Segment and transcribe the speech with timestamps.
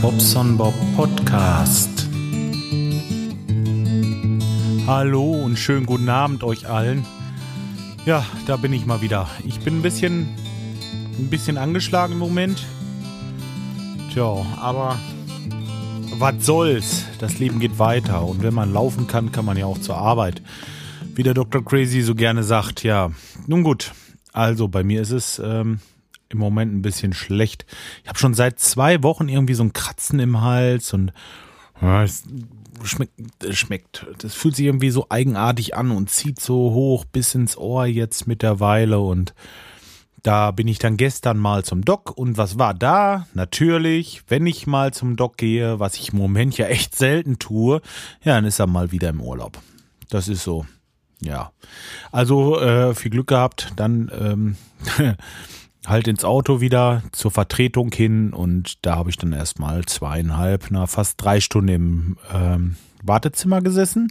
[0.00, 2.08] Bobson Bob Podcast.
[4.86, 7.04] Hallo und schönen guten Abend euch allen.
[8.06, 9.28] Ja, da bin ich mal wieder.
[9.44, 10.28] Ich bin ein bisschen,
[11.18, 12.64] ein bisschen angeschlagen im Moment.
[14.12, 14.98] Tja, aber
[16.18, 17.04] was soll's?
[17.18, 20.40] Das Leben geht weiter und wenn man laufen kann, kann man ja auch zur Arbeit.
[21.14, 21.64] Wie der Dr.
[21.64, 23.10] Crazy so gerne sagt, ja.
[23.46, 23.92] Nun gut,
[24.32, 25.80] also bei mir ist es ähm,
[26.34, 27.64] im Moment ein bisschen schlecht.
[28.02, 31.12] Ich habe schon seit zwei Wochen irgendwie so ein Kratzen im Hals und
[31.80, 32.24] ja, es
[32.82, 33.12] schmeckt,
[33.50, 34.06] schmeckt.
[34.18, 38.26] Das fühlt sich irgendwie so eigenartig an und zieht so hoch bis ins Ohr jetzt
[38.26, 39.34] mittlerweile und
[40.22, 43.26] da bin ich dann gestern mal zum Doc und was war da?
[43.34, 47.82] Natürlich, wenn ich mal zum Doc gehe, was ich im Moment ja echt selten tue,
[48.22, 49.60] ja, dann ist er mal wieder im Urlaub.
[50.08, 50.64] Das ist so.
[51.20, 51.52] Ja.
[52.10, 54.56] Also äh, viel Glück gehabt, dann ähm,
[55.86, 60.86] halt ins Auto wieder zur Vertretung hin und da habe ich dann erstmal zweieinhalb, na
[60.86, 64.08] fast drei Stunden im ähm, Wartezimmer gesessen,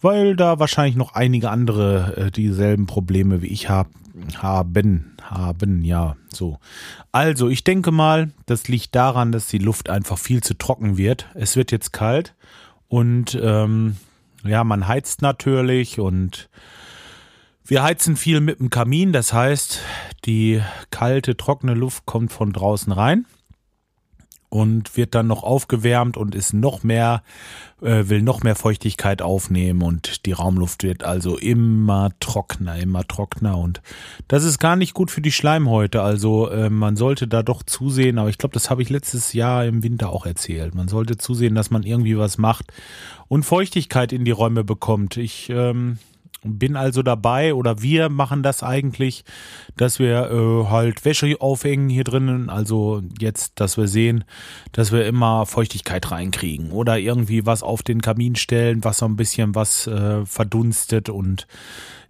[0.00, 3.88] weil da wahrscheinlich noch einige andere äh, dieselben Probleme wie ich hab,
[4.38, 6.58] haben, haben, ja, so.
[7.12, 11.28] Also, ich denke mal, das liegt daran, dass die Luft einfach viel zu trocken wird.
[11.34, 12.34] Es wird jetzt kalt
[12.88, 13.96] und ähm,
[14.44, 16.48] ja, man heizt natürlich und
[17.64, 19.80] wir heizen viel mit dem Kamin, das heißt,
[20.24, 20.60] die
[20.90, 23.26] kalte, trockene Luft kommt von draußen rein
[24.52, 27.22] und wird dann noch aufgewärmt und ist noch mehr,
[27.80, 33.56] äh, will noch mehr Feuchtigkeit aufnehmen und die Raumluft wird also immer trockener, immer trockener
[33.56, 33.80] und
[34.28, 36.02] das ist gar nicht gut für die Schleimhäute.
[36.02, 39.64] Also äh, man sollte da doch zusehen, aber ich glaube, das habe ich letztes Jahr
[39.64, 40.74] im Winter auch erzählt.
[40.74, 42.74] Man sollte zusehen, dass man irgendwie was macht
[43.28, 45.16] und Feuchtigkeit in die Räume bekommt.
[45.16, 45.96] Ich ähm,
[46.44, 49.24] bin also dabei oder wir machen das eigentlich,
[49.76, 52.50] dass wir äh, halt Wäsche aufhängen hier drinnen.
[52.50, 54.24] Also jetzt, dass wir sehen,
[54.72, 59.16] dass wir immer Feuchtigkeit reinkriegen oder irgendwie was auf den Kamin stellen, was so ein
[59.16, 61.46] bisschen was äh, verdunstet und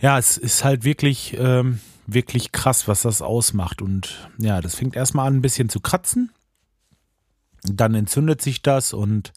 [0.01, 4.97] ja, es ist halt wirklich, ähm, wirklich krass, was das ausmacht und ja, das fängt
[4.97, 6.33] erstmal an ein bisschen zu kratzen.
[7.63, 9.33] Dann entzündet sich das und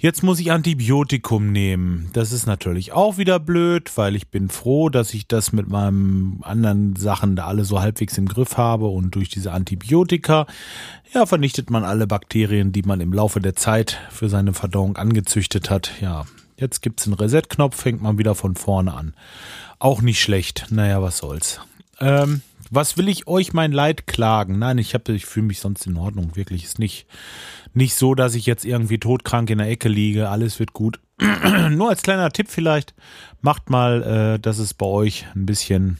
[0.00, 2.08] Jetzt muss ich Antibiotikum nehmen.
[2.12, 6.38] Das ist natürlich auch wieder blöd, weil ich bin froh, dass ich das mit meinen
[6.44, 10.46] anderen Sachen da alle so halbwegs im Griff habe und durch diese Antibiotika,
[11.12, 15.68] ja, vernichtet man alle Bakterien, die man im Laufe der Zeit für seine Verdauung angezüchtet
[15.68, 15.90] hat.
[16.00, 16.26] Ja,
[16.56, 19.14] jetzt gibt's einen Reset-Knopf, fängt man wieder von vorne an.
[19.80, 20.66] Auch nicht schlecht.
[20.70, 21.60] Naja, was soll's.
[21.98, 24.58] Ähm, was will ich euch mein Leid klagen?
[24.58, 26.36] Nein, ich habe, ich fühle mich sonst in Ordnung.
[26.36, 27.06] Wirklich ist nicht,
[27.74, 30.28] nicht so, dass ich jetzt irgendwie todkrank in der Ecke liege.
[30.28, 31.00] Alles wird gut.
[31.70, 32.94] Nur als kleiner Tipp vielleicht,
[33.40, 35.98] macht mal, äh, dass es bei euch ein bisschen,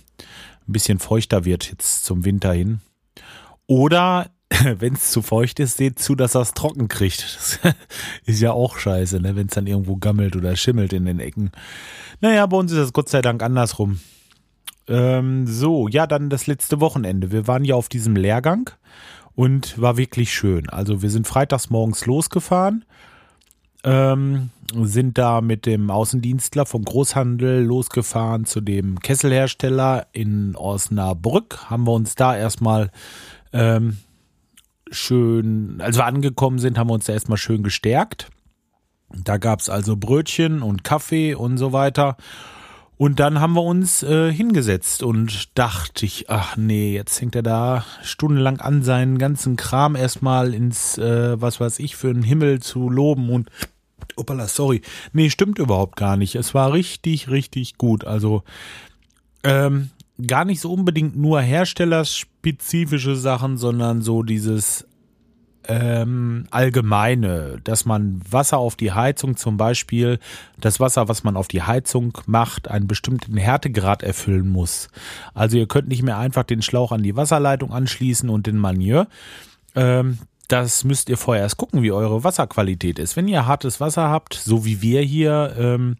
[0.66, 2.80] ein bisschen feuchter wird jetzt zum Winter hin.
[3.66, 4.30] Oder
[4.78, 7.22] wenn es zu feucht ist, seht zu, dass er es trocken kriegt.
[7.22, 7.58] Das
[8.24, 9.36] ist ja auch scheiße, ne?
[9.36, 11.50] wenn es dann irgendwo gammelt oder schimmelt in den Ecken.
[12.20, 14.00] Naja, bei uns ist das Gott sei Dank andersrum.
[14.88, 17.30] Ähm, so, ja, dann das letzte Wochenende.
[17.30, 18.70] Wir waren ja auf diesem Lehrgang
[19.34, 20.68] und war wirklich schön.
[20.70, 22.84] Also wir sind freitags morgens losgefahren,
[23.84, 31.70] ähm, sind da mit dem Außendienstler vom Großhandel losgefahren zu dem Kesselhersteller in Osnabrück.
[31.70, 32.90] Haben wir uns da erstmal
[33.52, 33.98] ähm,
[34.90, 38.30] schön, als wir angekommen sind, haben wir uns da erstmal schön gestärkt.
[39.10, 42.16] Da gab es also Brötchen und Kaffee und so weiter.
[42.98, 47.44] Und dann haben wir uns äh, hingesetzt und dachte ich, ach nee, jetzt hängt er
[47.44, 52.60] da stundenlang an, seinen ganzen Kram erstmal ins, äh, was weiß ich, für einen Himmel
[52.60, 53.50] zu loben und
[54.16, 54.82] Opala, sorry.
[55.12, 56.34] Nee, stimmt überhaupt gar nicht.
[56.34, 58.04] Es war richtig, richtig gut.
[58.04, 58.42] Also
[59.44, 59.90] ähm,
[60.26, 64.87] gar nicht so unbedingt nur herstellerspezifische Sachen, sondern so dieses
[65.68, 70.18] ähm, allgemeine, dass man Wasser auf die Heizung zum Beispiel,
[70.58, 74.88] das Wasser, was man auf die Heizung macht, einen bestimmten Härtegrad erfüllen muss.
[75.34, 79.08] Also ihr könnt nicht mehr einfach den Schlauch an die Wasserleitung anschließen und den Manier.
[79.76, 80.18] Ähm,
[80.48, 83.16] das müsst ihr vorher erst gucken, wie eure Wasserqualität ist.
[83.16, 85.96] Wenn ihr hartes Wasser habt, so wie wir hier, ähm,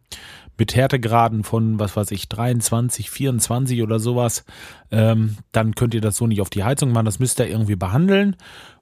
[0.58, 4.44] mit Härtegraden von, was weiß ich, 23, 24 oder sowas,
[4.90, 7.04] ähm, dann könnt ihr das so nicht auf die Heizung machen.
[7.04, 8.36] Das müsst ihr irgendwie behandeln.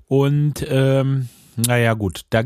[0.07, 2.43] Und ähm, naja, gut, da,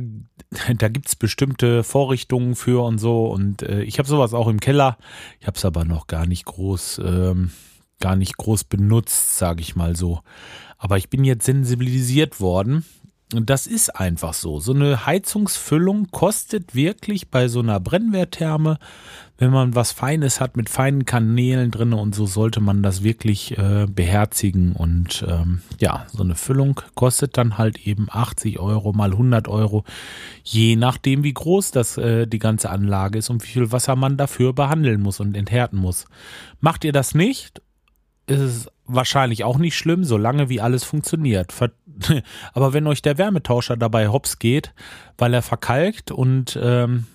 [0.79, 3.27] da gibt's bestimmte Vorrichtungen für und so.
[3.27, 4.97] Und äh, ich habe sowas auch im Keller.
[5.41, 7.51] Ich habe es aber noch gar nicht groß, ähm,
[8.01, 10.21] gar nicht groß benutzt, sage ich mal so.
[10.79, 12.85] Aber ich bin jetzt sensibilisiert worden.
[13.33, 14.59] Das ist einfach so.
[14.59, 18.79] So eine Heizungsfüllung kostet wirklich bei so einer Brennwerttherme,
[19.39, 23.57] wenn man was Feines hat mit feinen Kanälen drin und so sollte man das wirklich
[23.57, 24.73] äh, beherzigen.
[24.73, 29.85] Und ähm, ja, so eine Füllung kostet dann halt eben 80 Euro mal 100 Euro,
[30.43, 34.17] je nachdem wie groß das äh, die ganze Anlage ist und wie viel Wasser man
[34.17, 36.07] dafür behandeln muss und enthärten muss.
[36.61, 37.63] Macht ihr das nicht
[38.31, 41.53] ist es wahrscheinlich auch nicht schlimm, solange wie alles funktioniert.
[42.53, 44.73] Aber wenn euch der Wärmetauscher dabei hops geht,
[45.19, 47.07] weil er verkalkt und ähm,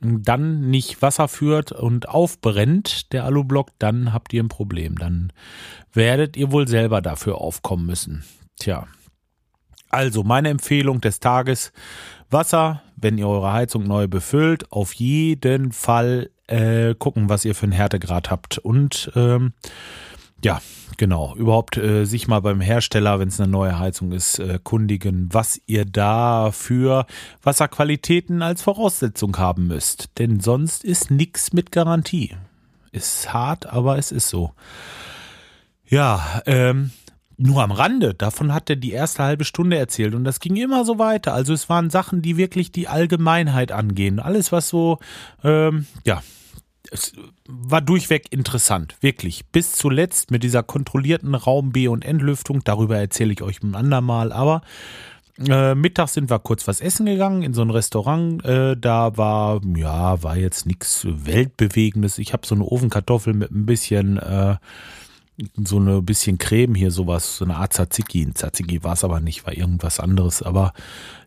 [0.00, 4.98] dann nicht Wasser führt und aufbrennt, der Alublock, dann habt ihr ein Problem.
[4.98, 5.32] Dann
[5.92, 8.24] werdet ihr wohl selber dafür aufkommen müssen.
[8.58, 8.86] Tja.
[9.88, 11.72] Also meine Empfehlung des Tages,
[12.30, 17.64] Wasser, wenn ihr eure Heizung neu befüllt, auf jeden Fall äh, gucken, was ihr für
[17.64, 18.58] einen Härtegrad habt.
[18.58, 19.52] Und ähm,
[20.44, 20.60] ja,
[20.96, 21.34] genau.
[21.36, 25.60] Überhaupt äh, sich mal beim Hersteller, wenn es eine neue Heizung ist, äh, kundigen, was
[25.66, 27.06] ihr da für
[27.42, 30.10] Wasserqualitäten als Voraussetzung haben müsst.
[30.18, 32.36] Denn sonst ist nichts mit Garantie.
[32.90, 34.52] Ist hart, aber es ist so.
[35.86, 36.90] Ja, ähm,
[37.36, 38.14] nur am Rande.
[38.14, 41.34] Davon hat er die erste halbe Stunde erzählt und das ging immer so weiter.
[41.34, 44.20] Also es waren Sachen, die wirklich die Allgemeinheit angehen.
[44.20, 44.98] Alles, was so,
[45.42, 46.22] ähm, ja,
[46.92, 47.12] es
[47.48, 49.46] war durchweg interessant, wirklich.
[49.46, 54.30] Bis zuletzt mit dieser kontrollierten Raum B- und Entlüftung, darüber erzähle ich euch ein andermal,
[54.30, 54.60] aber
[55.48, 58.44] äh, mittags sind wir kurz was essen gegangen in so ein Restaurant.
[58.44, 62.18] Äh, da war, ja, war jetzt nichts Weltbewegendes.
[62.18, 64.56] Ich habe so eine Ofenkartoffel mit ein bisschen äh,
[65.56, 68.22] so eine bisschen Creme hier, sowas, so eine Art Tzatziki.
[68.22, 70.72] Ein Tzatziki war es aber nicht, war irgendwas anderes, aber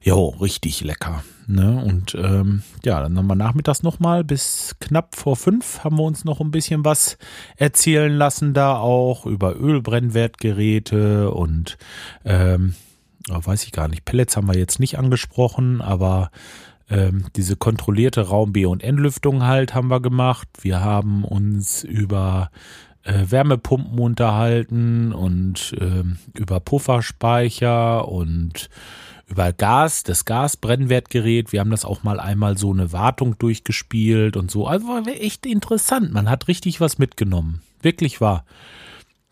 [0.02, 1.24] jo, richtig lecker.
[1.48, 1.84] Ne?
[1.84, 6.26] Und ähm, ja, dann haben wir nachmittags nochmal bis knapp vor fünf haben wir uns
[6.26, 7.18] noch ein bisschen was
[7.56, 11.78] erzählen lassen, da auch über Ölbrennwertgeräte und
[12.24, 12.76] ähm,
[13.28, 16.32] weiß ich gar nicht, Pellets haben wir jetzt nicht angesprochen, aber
[16.90, 20.48] ähm, diese kontrollierte Raum B- und Entlüftung halt haben wir gemacht.
[20.62, 22.52] Wir haben uns über
[23.06, 26.04] äh, Wärmepumpen unterhalten und äh,
[26.38, 28.70] über Pufferspeicher und
[29.28, 31.52] über Gas, das Gasbrennwertgerät.
[31.52, 34.68] Wir haben das auch mal einmal so eine Wartung durchgespielt und so.
[34.68, 36.12] Also war echt interessant.
[36.14, 37.62] Man hat richtig was mitgenommen.
[37.82, 38.46] Wirklich wahr.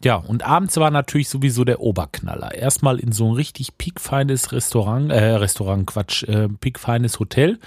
[0.04, 2.54] Ja, und abends war natürlich sowieso der Oberknaller.
[2.54, 7.60] Erstmal in so ein richtig piekfeines Restaurant, äh, Restaurant, Quatsch, äh, piekfeines Hotel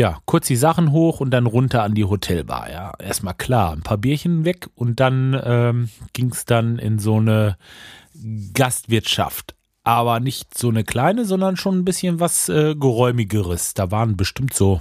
[0.00, 2.70] ja, kurz die Sachen hoch und dann runter an die Hotelbar.
[2.70, 7.18] Ja, erstmal klar, ein paar Bierchen weg und dann ähm, ging es dann in so
[7.18, 7.58] eine
[8.54, 9.54] Gastwirtschaft.
[9.84, 13.74] Aber nicht so eine kleine, sondern schon ein bisschen was äh, geräumigeres.
[13.74, 14.80] Da waren bestimmt so,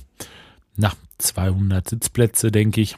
[0.78, 2.96] nach 200 Sitzplätze, denke ich.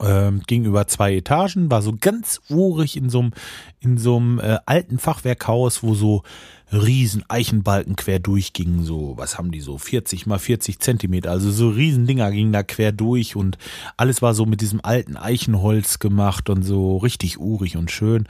[0.00, 3.32] Ähm, ging über zwei Etagen, war so ganz urig in so einem
[3.78, 6.24] in so einem äh, alten Fachwerkhaus, wo so
[6.72, 11.68] riesen Eichenbalken quer durchgingen, so, was haben die so, 40 mal 40 Zentimeter, also so
[11.68, 13.58] riesen Dinger gingen da quer durch und
[13.96, 18.26] alles war so mit diesem alten Eichenholz gemacht und so richtig urig und schön.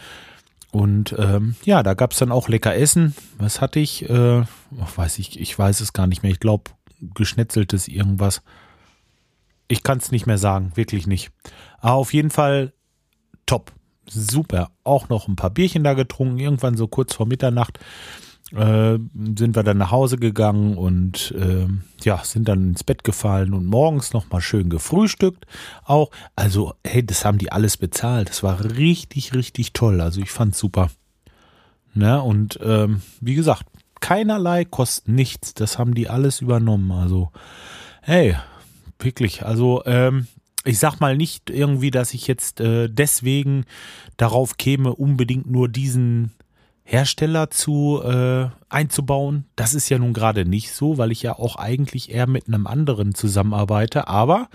[0.71, 3.15] Und ähm, ja, da gab's dann auch lecker Essen.
[3.39, 4.11] Was hatte ich?
[4.11, 4.43] Äh,
[4.97, 6.33] weiß ich, ich weiß es gar nicht mehr.
[6.33, 6.65] Ich glaube,
[7.15, 8.43] geschnetzeltes irgendwas.
[9.69, 11.31] Ich kann es nicht mehr sagen, wirklich nicht.
[11.79, 12.73] Aber auf jeden Fall
[13.47, 13.73] top.
[14.09, 14.71] Super.
[14.85, 17.79] Auch noch ein paar Bierchen da getrunken, irgendwann so kurz vor Mitternacht
[18.55, 18.99] äh,
[19.37, 21.67] sind wir dann nach Hause gegangen und äh,
[22.03, 25.47] ja, sind dann ins Bett gefallen und morgens nochmal schön gefrühstückt.
[25.85, 28.29] Auch, also, hey, das haben die alles bezahlt.
[28.29, 30.01] Das war richtig, richtig toll.
[30.01, 30.91] Also ich fand's super.
[31.95, 32.21] Ne?
[32.23, 33.65] Und ähm, wie gesagt,
[34.01, 35.55] keinerlei Kosten, nichts.
[35.55, 36.93] Das haben die alles übernommen.
[36.93, 37.31] Also,
[38.03, 38.37] hey,
[38.99, 39.45] wirklich.
[39.45, 40.27] Also, ähm,
[40.65, 43.65] ich sag mal nicht irgendwie, dass ich jetzt äh, deswegen
[44.17, 46.33] darauf käme, unbedingt nur diesen
[46.85, 49.47] Hersteller zu äh, einzubauen.
[49.57, 52.67] Das ist ja nun gerade nicht so, weil ich ja auch eigentlich eher mit einem
[52.67, 54.09] anderen zusammenarbeite.
[54.09, 54.49] Aber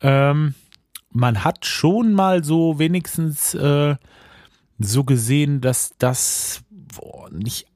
[0.00, 0.54] ähm,
[1.10, 3.96] man hat schon mal so wenigstens äh,
[4.78, 7.66] so gesehen, dass das boah, nicht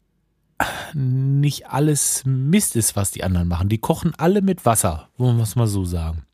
[0.94, 3.68] nicht alles Mist ist, was die anderen machen.
[3.68, 6.24] Die kochen alle mit Wasser, wollen wir es mal so sagen.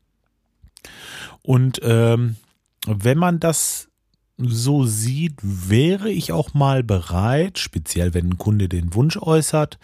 [1.41, 2.37] Und ähm,
[2.87, 3.89] wenn man das
[4.37, 9.79] so sieht, wäre ich auch mal bereit, speziell wenn ein Kunde den Wunsch äußert,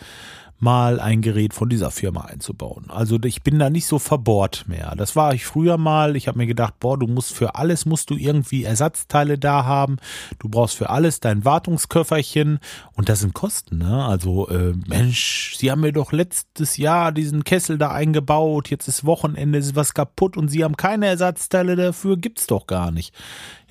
[0.61, 2.85] mal ein Gerät von dieser Firma einzubauen.
[2.89, 4.93] Also ich bin da nicht so verbohrt mehr.
[4.95, 6.15] Das war ich früher mal.
[6.15, 9.97] Ich habe mir gedacht, boah, du musst für alles musst du irgendwie Ersatzteile da haben.
[10.37, 12.59] Du brauchst für alles dein Wartungsköfferchen
[12.93, 13.79] und das sind Kosten.
[13.79, 14.05] Ne?
[14.05, 18.69] Also äh, Mensch, sie haben mir doch letztes Jahr diesen Kessel da eingebaut.
[18.69, 22.17] Jetzt ist Wochenende, ist was kaputt und sie haben keine Ersatzteile dafür.
[22.17, 23.15] Gibt's doch gar nicht.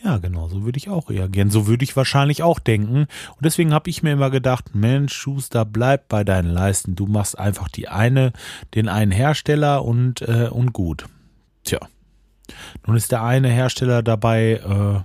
[0.03, 1.51] Ja, genau, so würde ich auch reagieren.
[1.51, 3.01] So würde ich wahrscheinlich auch denken.
[3.01, 6.97] Und deswegen habe ich mir immer gedacht, Mensch, Schuster, bleib bei deinen Leisten.
[6.97, 8.33] Du machst einfach die eine,
[8.75, 11.07] den einen Hersteller und, äh, und gut.
[11.65, 11.81] Tja.
[12.87, 15.01] Nun ist der eine Hersteller dabei, äh,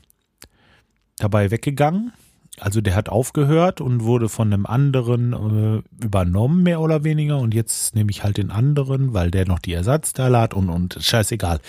[1.18, 2.14] dabei weggegangen
[2.60, 7.40] also der hat aufgehört und wurde von einem anderen äh, übernommen, mehr oder weniger.
[7.40, 10.98] Und jetzt nehme ich halt den anderen, weil der noch die Ersatzteile hat und, und
[11.00, 11.60] scheißegal.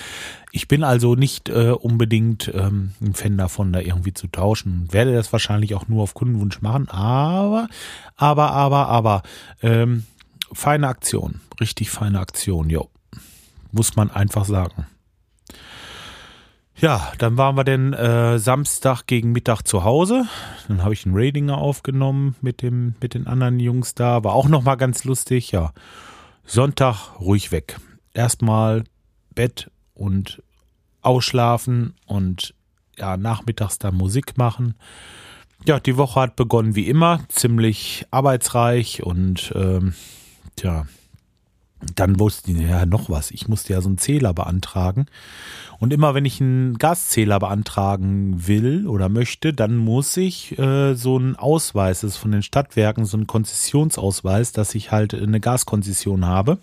[0.52, 4.88] Ich bin also nicht äh, unbedingt ähm, ein Fan davon, da irgendwie zu tauschen.
[4.92, 7.68] Werde das wahrscheinlich auch nur auf Kundenwunsch machen, aber,
[8.16, 9.22] aber, aber, aber,
[9.62, 10.04] ähm,
[10.52, 11.40] feine Aktion.
[11.60, 12.88] Richtig feine Aktion, jo.
[13.72, 14.86] Muss man einfach sagen.
[16.78, 20.26] Ja, dann waren wir denn äh, Samstag gegen Mittag zu Hause.
[20.68, 24.23] Dann habe ich einen Radinger aufgenommen mit dem mit den anderen Jungs da.
[24.25, 25.52] War auch noch mal ganz lustig.
[25.52, 25.73] Ja,
[26.45, 27.78] Sonntag ruhig weg.
[28.12, 28.85] Erstmal
[29.35, 30.42] Bett und
[31.00, 32.54] ausschlafen und
[32.99, 34.75] ja nachmittags dann Musik machen.
[35.64, 39.95] Ja, die Woche hat begonnen wie immer, ziemlich arbeitsreich und ähm,
[40.56, 40.87] tja,
[41.95, 43.30] dann wusste ich ja noch was.
[43.30, 45.06] Ich musste ja so einen Zähler beantragen.
[45.78, 51.16] Und immer wenn ich einen Gaszähler beantragen will oder möchte, dann muss ich äh, so
[51.16, 56.25] einen Ausweis, das ist von den Stadtwerken, so einen Konzessionsausweis, dass ich halt eine Gaskonzession
[56.25, 56.59] habe.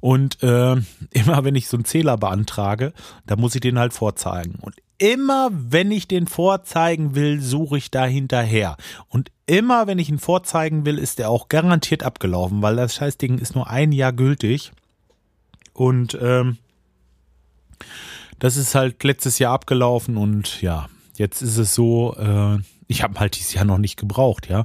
[0.00, 0.76] Und äh,
[1.10, 2.94] immer wenn ich so einen Zähler beantrage,
[3.26, 4.54] dann muss ich den halt vorzeigen.
[4.60, 8.76] Und immer wenn ich den vorzeigen will, suche ich da hinterher.
[9.08, 13.38] Und immer wenn ich ihn vorzeigen will, ist der auch garantiert abgelaufen, weil das Scheißding
[13.38, 14.70] ist nur ein Jahr gültig.
[15.72, 16.58] Und ähm,
[18.38, 23.18] das ist halt letztes Jahr abgelaufen und ja, jetzt ist es so, äh, ich habe
[23.18, 24.64] halt dieses Jahr noch nicht gebraucht, ja.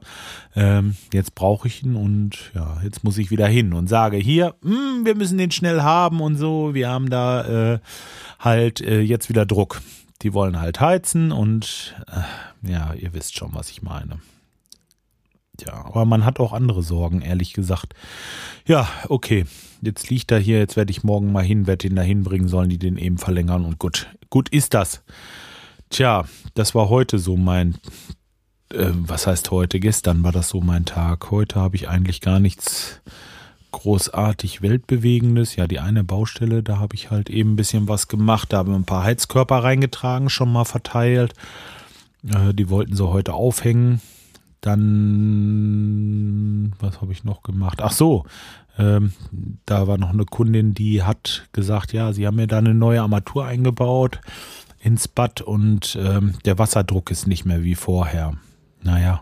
[0.56, 4.56] Ähm, jetzt brauche ich ihn und ja, jetzt muss ich wieder hin und sage hier,
[4.62, 6.75] mh, hm, wir müssen den schnell haben und so.
[6.75, 7.80] Wir haben da äh,
[8.39, 9.82] halt äh, jetzt wieder Druck.
[10.22, 14.20] Die wollen halt heizen und äh, ja, ihr wisst schon, was ich meine.
[15.66, 17.94] Ja, aber man hat auch andere Sorgen, ehrlich gesagt.
[18.66, 19.46] Ja, okay.
[19.82, 22.70] Jetzt liegt er hier, jetzt werde ich morgen mal hin, werde ihn da hinbringen, sollen
[22.70, 24.08] die den eben verlängern und gut.
[24.30, 25.04] Gut ist das.
[25.90, 27.76] Tja, das war heute so mein,
[28.74, 29.80] äh, was heißt heute?
[29.80, 31.30] Gestern war das so mein Tag.
[31.30, 33.02] Heute habe ich eigentlich gar nichts
[33.72, 35.56] großartig Weltbewegendes.
[35.56, 38.54] Ja, die eine Baustelle, da habe ich halt eben ein bisschen was gemacht.
[38.54, 41.34] Da haben wir ein paar Heizkörper reingetragen, schon mal verteilt.
[42.28, 44.02] Äh, die wollten sie heute aufhängen.
[44.65, 47.84] Dann, was habe ich noch gemacht?
[47.84, 48.25] Ach so,
[48.79, 49.13] ähm,
[49.65, 53.03] da war noch eine Kundin, die hat gesagt, ja, sie haben mir da eine neue
[53.03, 54.22] Armatur eingebaut
[54.79, 58.34] ins Bad und ähm, der Wasserdruck ist nicht mehr wie vorher.
[58.81, 59.22] Naja,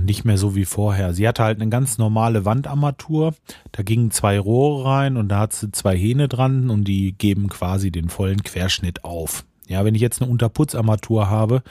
[0.00, 1.14] nicht mehr so wie vorher.
[1.14, 3.34] Sie hatte halt eine ganz normale Wandarmatur.
[3.70, 7.48] Da gingen zwei Rohre rein und da hat sie zwei Hähne dran und die geben
[7.48, 9.44] quasi den vollen Querschnitt auf.
[9.68, 11.62] Ja, wenn ich jetzt eine Unterputzarmatur habe,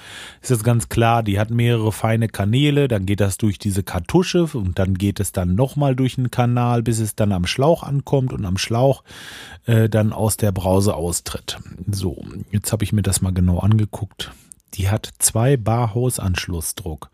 [0.42, 4.44] ist das ganz klar, die hat mehrere feine Kanäle, dann geht das durch diese Kartusche
[4.54, 8.32] und dann geht es dann nochmal durch einen Kanal, bis es dann am Schlauch ankommt
[8.32, 9.04] und am Schlauch
[9.66, 11.60] äh, dann aus der Brause austritt.
[11.92, 14.32] So, jetzt habe ich mir das mal genau angeguckt.
[14.76, 17.10] Die hat zwei Bar Hausanschlussdruck.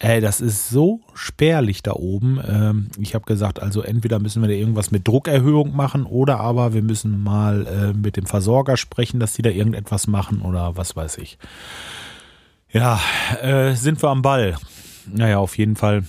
[0.00, 2.40] Ey, das ist so spärlich da oben.
[2.46, 6.74] Ähm, ich habe gesagt, also entweder müssen wir da irgendwas mit Druckerhöhung machen oder aber
[6.74, 10.96] wir müssen mal äh, mit dem Versorger sprechen, dass die da irgendetwas machen oder was
[10.96, 11.38] weiß ich.
[12.72, 13.00] Ja,
[13.40, 14.56] äh, sind wir am Ball.
[15.06, 16.04] Naja, auf jeden Fall.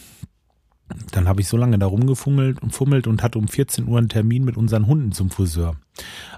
[1.11, 4.09] Dann habe ich so lange da rumgefummelt und fummelt und hatte um 14 Uhr einen
[4.09, 5.75] Termin mit unseren Hunden zum Friseur.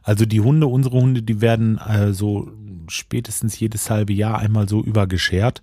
[0.04, 2.52] Also die Hunde, unsere Hunde, die werden äh, so
[2.90, 5.62] spätestens jedes halbe Jahr einmal so übergeschert.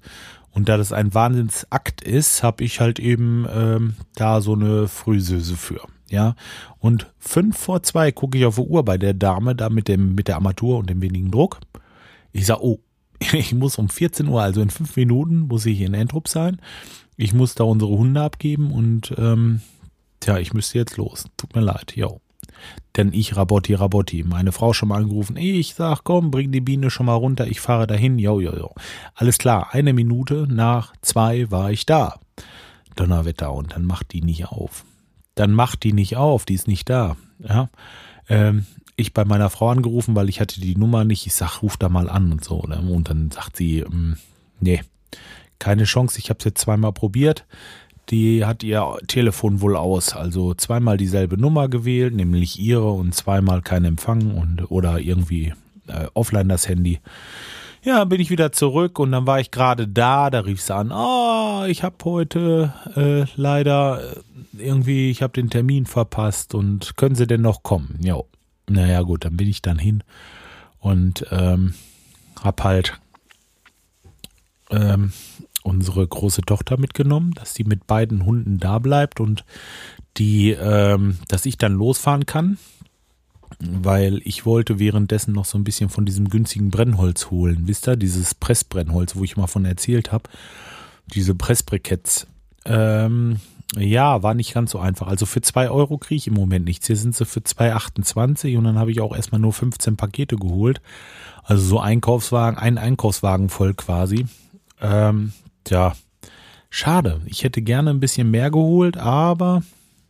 [0.55, 5.57] Und da das ein Wahnsinnsakt ist, habe ich halt eben ähm, da so eine Frühsöse
[5.57, 5.81] für.
[6.09, 6.37] Ja.
[6.79, 10.15] Und fünf vor zwei gucke ich auf die Uhr bei der Dame, da mit dem,
[10.15, 11.59] mit der Armatur und dem wenigen Druck.
[12.33, 12.79] Ich sage, oh,
[13.33, 16.61] ich muss um 14 Uhr, also in fünf Minuten, muss ich in Entrup sein.
[17.17, 19.61] Ich muss da unsere Hunde abgeben und ähm,
[20.21, 21.25] tja, ich müsste jetzt los.
[21.37, 22.21] Tut mir leid, yo.
[22.97, 24.23] Denn ich Rabotti, Rabotti.
[24.23, 25.37] Meine Frau schon mal angerufen.
[25.37, 27.47] Ich sag, komm, bring die Biene schon mal runter.
[27.47, 28.19] Ich fahre dahin.
[28.19, 28.71] Jo, jo, jo.
[29.15, 29.69] Alles klar.
[29.73, 32.21] Eine Minute nach zwei war ich da.
[32.95, 33.53] Donnerwetter.
[33.53, 34.85] Und dann macht die nicht auf.
[35.35, 36.45] Dann macht die nicht auf.
[36.45, 37.17] Die ist nicht da.
[37.41, 37.69] Ja.
[38.29, 38.67] Ähm,
[38.97, 41.27] ich bei meiner Frau angerufen, weil ich hatte die Nummer nicht.
[41.27, 42.63] Ich sag, ruf da mal an und so.
[42.63, 42.79] Ne?
[42.79, 44.19] Und dann sagt sie, ähm,
[44.61, 44.83] nee,
[45.59, 46.19] keine Chance.
[46.21, 47.45] Ich habe es jetzt zweimal probiert
[48.11, 50.15] die hat ihr Telefon wohl aus.
[50.15, 55.53] Also zweimal dieselbe Nummer gewählt, nämlich ihre und zweimal kein Empfang und oder irgendwie
[55.87, 57.01] äh, offline das Handy.
[57.83, 60.91] Ja, bin ich wieder zurück und dann war ich gerade da, da rief sie an,
[60.91, 67.15] oh, ich habe heute äh, leider äh, irgendwie, ich habe den Termin verpasst und können
[67.15, 67.99] Sie denn noch kommen?
[68.01, 68.21] Ja,
[68.69, 70.03] naja gut, dann bin ich dann hin
[70.81, 71.75] Und ähm,
[72.43, 72.99] hab halt
[74.71, 75.13] ähm,
[75.65, 79.45] unsere große Tochter mitgenommen, dass sie mit beiden Hunden da bleibt und
[80.19, 82.59] die, ähm, dass ich dann losfahren kann,
[83.59, 87.63] weil ich wollte währenddessen noch so ein bisschen von diesem günstigen Brennholz holen.
[87.67, 90.29] Wisst ihr, dieses Pressbrennholz, wo ich mal von erzählt habe,
[91.07, 92.27] diese Pressbriketts.
[92.67, 93.41] Ähm,
[93.77, 95.07] ja, war nicht ganz so einfach.
[95.07, 96.87] Also für zwei Euro kriege ich im Moment nichts.
[96.87, 100.83] Hier sind sie für 2,28 und dann habe ich auch erstmal nur 15 Pakete geholt.
[101.43, 104.27] Also so Einkaufswagen, ein Einkaufswagen voll quasi.
[104.81, 105.33] Ähm,
[105.71, 105.95] ja,
[106.71, 107.21] schade.
[107.27, 109.63] Ich hätte gerne ein bisschen mehr geholt, aber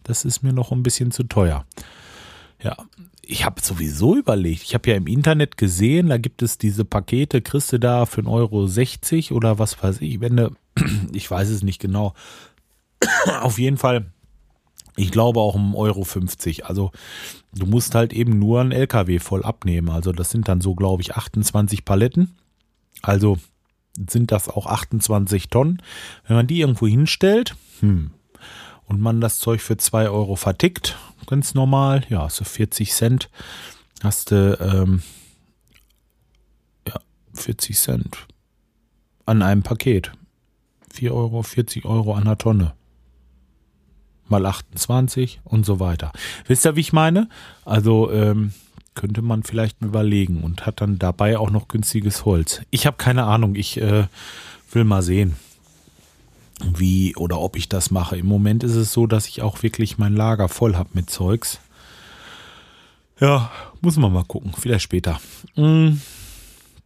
[0.03, 1.65] das ist mir noch ein bisschen zu teuer.
[2.63, 2.77] Ja,
[3.27, 4.63] ich habe sowieso überlegt.
[4.63, 8.23] Ich habe ja im Internet gesehen, da gibt es diese Pakete, kriegst du da für
[8.23, 10.21] 1,60 Euro oder was weiß ich.
[10.21, 10.51] Wenn du,
[11.13, 12.15] ich weiß es nicht genau.
[13.41, 14.13] Auf jeden Fall,
[14.97, 16.67] ich glaube auch um Euro 50.
[16.67, 16.91] Also
[17.55, 19.91] du musst halt eben nur einen LKW voll abnehmen.
[19.91, 22.37] Also das sind dann so, glaube ich, 28 Paletten.
[23.03, 23.39] Also
[23.97, 25.83] sind das auch 28 Tonnen.
[26.27, 28.11] Wenn man die irgendwo hinstellt, hm,
[28.87, 33.31] und man das Zeug für 2 Euro vertickt, ganz normal, ja, so 40 Cent,
[34.03, 35.03] hast du, ähm,
[36.87, 36.95] ja,
[37.33, 38.27] 40 Cent
[39.27, 40.13] an einem Paket.
[40.93, 42.75] 4 Euro, 40 Euro an der Tonne.
[44.29, 46.13] Mal 28 und so weiter.
[46.47, 47.29] Wisst ihr, wie ich meine?
[47.65, 48.53] Also, ähm,
[48.95, 52.63] könnte man vielleicht überlegen und hat dann dabei auch noch günstiges Holz.
[52.71, 54.07] Ich habe keine Ahnung, ich äh,
[54.71, 55.37] will mal sehen,
[56.63, 58.17] wie oder ob ich das mache.
[58.17, 61.59] Im Moment ist es so, dass ich auch wirklich mein Lager voll habe mit Zeugs.
[63.21, 65.21] Ja, muss man mal gucken, vielleicht später.
[65.55, 66.01] Hm.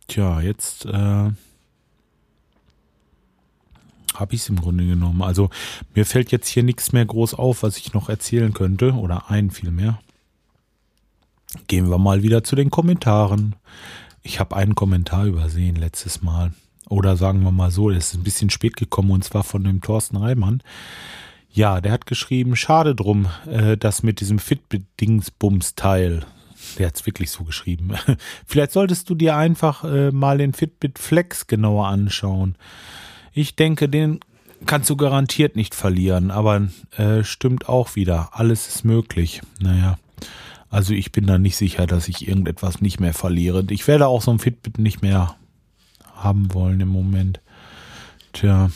[0.08, 1.30] Tja, jetzt äh,
[4.14, 5.22] habe ich es im Grunde genommen.
[5.22, 5.50] Also
[5.94, 9.50] mir fällt jetzt hier nichts mehr groß auf, was ich noch erzählen könnte oder ein
[9.50, 9.98] vielmehr.
[11.66, 13.56] Gehen wir mal wieder zu den Kommentaren.
[14.22, 16.52] Ich habe einen Kommentar übersehen letztes Mal.
[16.88, 19.80] Oder sagen wir mal so, es ist ein bisschen spät gekommen und zwar von dem
[19.80, 20.62] Thorsten Reimann.
[21.50, 26.24] Ja, der hat geschrieben, schade drum, äh, dass mit diesem Fitbit-Dingsbums-Teil,
[26.78, 27.94] der hat es wirklich so geschrieben.
[28.46, 32.56] Vielleicht solltest du dir einfach äh, mal den Fitbit Flex genauer anschauen.
[33.32, 34.20] Ich denke, den
[34.66, 38.30] kannst du garantiert nicht verlieren, aber äh, stimmt auch wieder.
[38.32, 39.40] Alles ist möglich.
[39.60, 39.98] Naja.
[40.70, 43.64] Also ich bin da nicht sicher, dass ich irgendetwas nicht mehr verliere.
[43.70, 45.36] Ich werde auch so ein Fitbit nicht mehr
[46.14, 47.40] haben wollen im Moment.
[48.32, 48.70] Tja,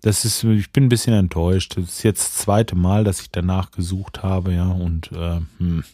[0.00, 1.76] das ist, ich bin ein bisschen enttäuscht.
[1.76, 5.84] Das ist jetzt das zweite Mal, dass ich danach gesucht habe, ja, und äh, hm.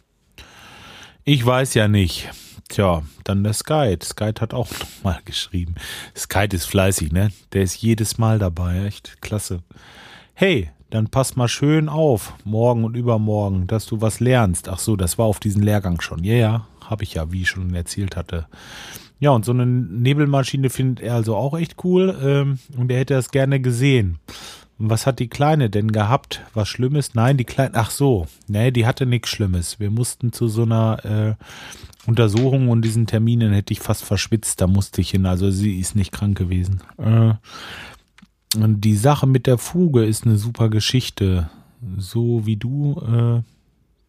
[1.25, 2.31] ich weiß ja nicht.
[2.69, 4.05] Tja, dann der Skype.
[4.05, 5.75] Skype hat auch nochmal geschrieben.
[6.17, 7.33] Skype ist fleißig, ne?
[7.53, 9.63] Der ist jedes Mal dabei, echt klasse.
[10.35, 14.69] Hey, dann pass mal schön auf, morgen und übermorgen, dass du was lernst.
[14.69, 16.23] Ach so, das war auf diesen Lehrgang schon.
[16.25, 18.47] Ja, ja, habe ich ja, wie ich schon erzählt hatte.
[19.19, 23.15] Ja, und so eine Nebelmaschine findet er also auch echt cool ähm, und er hätte
[23.15, 24.19] das gerne gesehen.
[24.79, 26.43] Und was hat die Kleine denn gehabt?
[26.53, 27.15] Was Schlimmes?
[27.15, 29.81] Nein, die Kleine, ach so, nee, die hatte nichts Schlimmes.
[29.81, 31.45] Wir mussten zu so einer äh,
[32.07, 35.25] Untersuchung und diesen Terminen hätte ich fast verschwitzt, da musste ich hin.
[35.25, 36.83] Also sie ist nicht krank gewesen.
[36.99, 37.33] Äh,
[38.81, 41.51] die Sache mit der Fuge ist eine super Geschichte.
[41.99, 43.43] So wie du äh,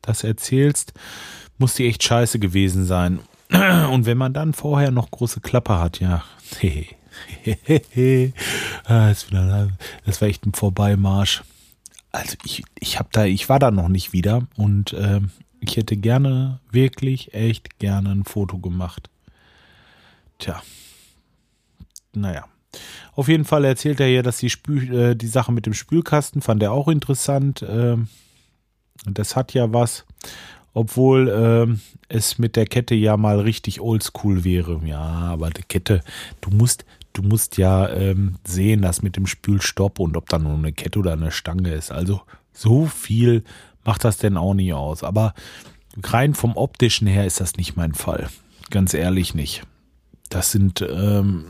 [0.01, 0.93] das erzählst,
[1.57, 3.19] muss die echt scheiße gewesen sein.
[3.91, 6.23] Und wenn man dann vorher noch große Klappe hat, ja,
[8.85, 9.13] ah,
[10.05, 11.43] das war echt ein Vorbeimarsch.
[12.11, 15.21] Also ich, ich habe da, ich war da noch nicht wieder und äh,
[15.59, 19.09] ich hätte gerne, wirklich, echt gerne ein Foto gemacht.
[20.39, 20.61] Tja.
[22.13, 22.45] Naja.
[23.13, 26.41] Auf jeden Fall erzählt er ja, dass die, Spül, äh, die Sache mit dem Spülkasten
[26.41, 27.61] fand er auch interessant.
[27.61, 27.97] Äh,
[29.05, 30.05] das hat ja was
[30.77, 34.79] obwohl ähm, es mit der Kette ja mal richtig oldschool wäre.
[34.85, 36.03] Ja, aber die Kette,
[36.39, 40.53] du musst, du musst ja ähm, sehen, dass mit dem Spülstopp und ob da nur
[40.53, 41.91] eine Kette oder eine Stange ist.
[41.91, 42.21] Also
[42.53, 43.43] so viel
[43.85, 45.01] macht das denn auch nicht aus.
[45.03, 45.33] Aber
[46.03, 48.29] rein vom optischen her ist das nicht mein Fall.
[48.69, 49.63] Ganz ehrlich nicht.
[50.29, 51.43] Das sind ähm,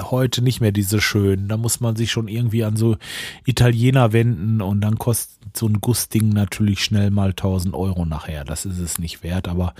[0.00, 1.48] heute nicht mehr diese schönen.
[1.48, 2.96] Da muss man sich schon irgendwie an so
[3.44, 8.44] Italiener wenden und dann kostet so ein Gussding natürlich schnell mal 1000 Euro nachher.
[8.44, 9.74] Das ist es nicht wert, aber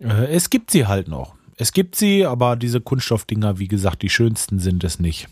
[0.00, 1.34] äh, es gibt sie halt noch.
[1.56, 5.28] Es gibt sie, aber diese Kunststoffdinger, wie gesagt, die schönsten sind es nicht.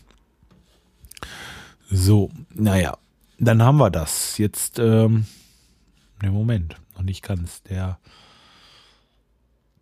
[1.89, 2.97] So, naja,
[3.39, 4.37] dann haben wir das.
[4.37, 5.25] Jetzt, ähm,
[6.21, 7.63] ne Moment, noch nicht ganz.
[7.63, 7.99] Der,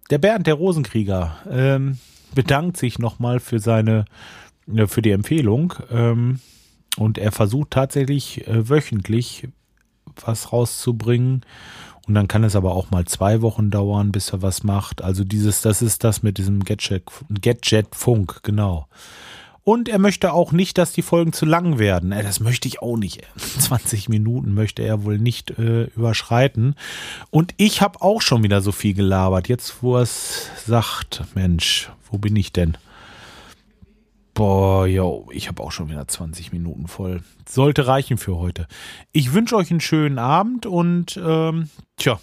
[0.09, 1.99] der Bernd, der Rosenkrieger, ähm,
[2.33, 4.05] bedankt sich nochmal für seine,
[4.73, 5.73] äh, für die Empfehlung.
[5.91, 6.39] Ähm,
[6.97, 9.47] und er versucht tatsächlich äh, wöchentlich
[10.25, 11.45] was rauszubringen.
[12.07, 15.03] Und dann kann es aber auch mal zwei Wochen dauern, bis er was macht.
[15.03, 17.03] Also dieses, das ist das mit diesem Gadget,
[17.41, 18.87] Gadget Funk, genau.
[19.69, 22.09] Und er möchte auch nicht, dass die Folgen zu lang werden.
[22.09, 23.21] Das möchte ich auch nicht.
[23.37, 26.73] 20 Minuten möchte er wohl nicht äh, überschreiten.
[27.29, 29.47] Und ich habe auch schon wieder so viel gelabert.
[29.47, 32.79] Jetzt, wo er es sagt, Mensch, wo bin ich denn?
[34.33, 37.21] Boah, yo, ich habe auch schon wieder 20 Minuten voll.
[37.47, 38.65] Sollte reichen für heute.
[39.11, 42.19] Ich wünsche euch einen schönen Abend und ähm, tja,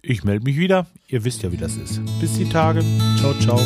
[0.00, 0.86] ich melde mich wieder.
[1.06, 2.00] Ihr wisst ja, wie das ist.
[2.18, 2.82] Bis die Tage.
[3.18, 3.60] Ciao, ciao.